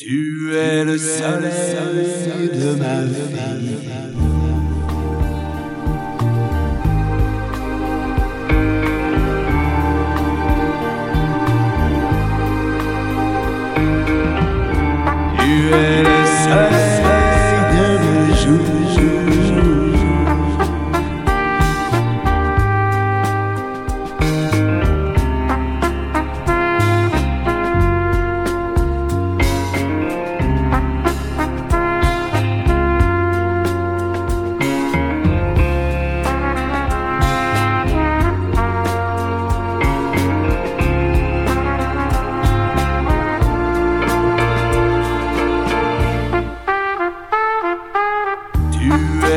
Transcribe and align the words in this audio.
Tu 0.00 0.54
es 0.56 0.82
le 0.82 0.96
seul, 0.96 1.42
le 1.42 1.50
seul, 1.50 1.94
le 1.94 2.04
seul, 2.04 2.58
le 2.58 2.76
mal, 2.76 3.06
le 3.06 3.36
mal, 3.36 3.60
le 3.62 3.86
mal. 3.86 4.39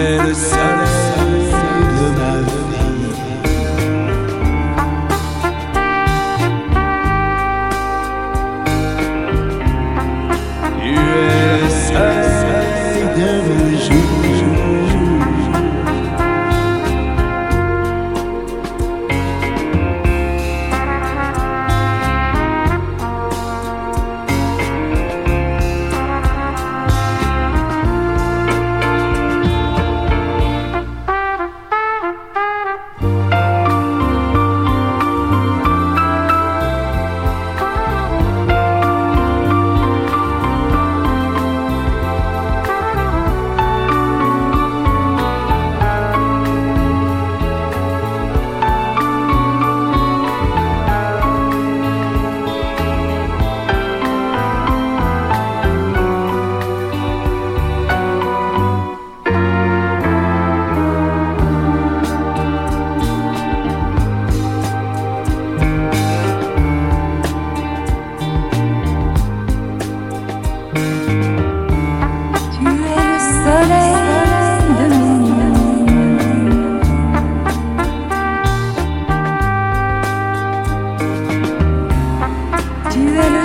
the 0.03 0.35
sun. 0.35 0.62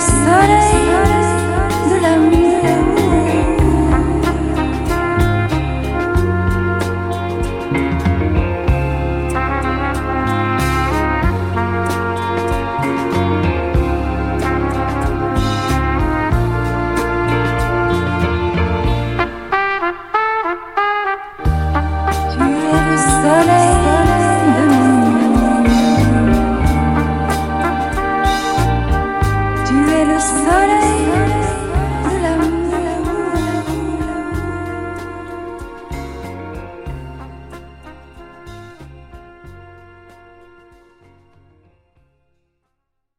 Sunday. 0.00 0.87